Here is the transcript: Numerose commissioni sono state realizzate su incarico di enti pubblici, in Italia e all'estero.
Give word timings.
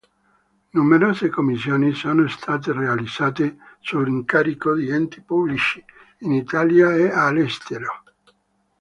Numerose 0.73 1.29
commissioni 1.29 1.93
sono 1.93 2.27
state 2.27 2.73
realizzate 2.73 3.57
su 3.81 4.01
incarico 4.03 4.73
di 4.73 4.89
enti 4.89 5.21
pubblici, 5.21 5.79
in 6.21 6.31
Italia 6.31 6.95
e 6.95 7.09
all'estero. 7.11 8.01